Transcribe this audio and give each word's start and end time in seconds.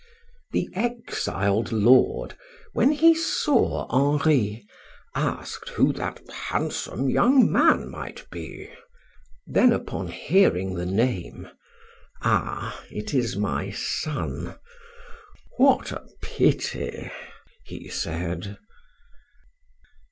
The 0.51 0.67
exiled 0.73 1.71
lord, 1.71 2.33
when 2.73 2.91
he 2.91 3.13
saw 3.13 3.85
Henri, 3.91 4.65
asked 5.13 5.69
who 5.69 5.93
that 5.93 6.19
handsome 6.27 7.07
young 7.07 7.51
man 7.51 7.87
might 7.87 8.27
be. 8.31 8.71
Then, 9.45 9.71
upon 9.71 10.07
hearing 10.07 10.73
the 10.73 10.87
name, 10.87 11.47
"Ah, 12.23 12.83
it 12.89 13.13
is 13.13 13.35
my 13.35 13.69
son.... 13.69 14.57
What 15.57 15.91
a 15.91 16.03
pity!" 16.23 17.11
he 17.63 17.87
said. 17.87 18.57